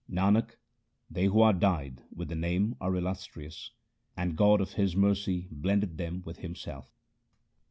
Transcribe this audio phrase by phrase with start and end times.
[0.09, 0.55] Nanak,
[1.11, 3.69] they who are dyed with the Name are illustrious,
[4.17, 6.91] and God of His mercy blendeth them with Himself.